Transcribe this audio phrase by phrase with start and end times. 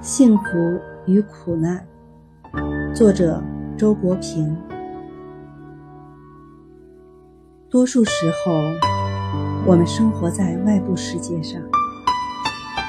[0.00, 1.86] 幸福与苦难，
[2.94, 3.42] 作者
[3.76, 4.56] 周国平。
[7.68, 8.52] 多数时候，
[9.66, 11.60] 我们生活在外部世界上，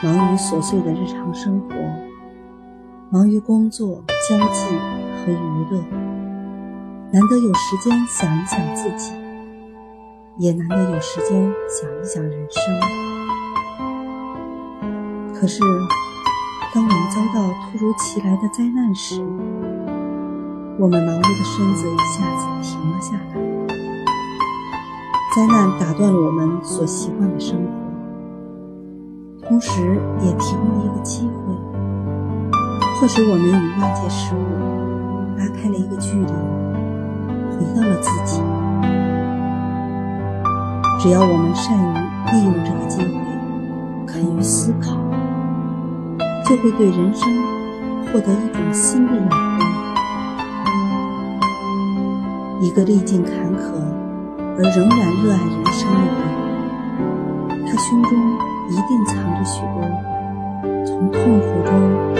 [0.01, 1.75] 忙于琐碎的日常生活，
[3.11, 4.75] 忙于工作、交际
[5.17, 5.83] 和娱乐，
[7.11, 9.13] 难得有时间想一想自己，
[10.37, 12.61] 也难得有时间想一想人生。
[15.33, 15.59] 可是，
[16.71, 19.23] 当我们遭到突如其来的灾难时，
[20.77, 23.33] 我们忙碌的身子一下子停了下来。
[25.35, 31.55] 灾难打断了我们所习惯的生活，同时也提供了一个机会，
[33.01, 34.45] 或使我们与外界事物
[35.39, 36.31] 拉开了一个距离，
[37.59, 38.41] 回到了自己。
[40.99, 41.93] 只要我们善于
[42.31, 43.11] 利用这个机会，
[44.07, 44.95] 肯于思考。
[46.45, 47.29] 就会对人生
[48.07, 49.59] 获得一种新的眼光。
[52.59, 53.71] 一个历尽坎坷
[54.57, 55.97] 而仍然热爱人生的
[57.55, 58.11] 人，他胸中
[58.67, 59.75] 一定藏着许多
[60.87, 62.18] 从痛苦中。